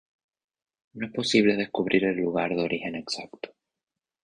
[0.93, 3.53] No es posible descubrir el lugar de origen exacto.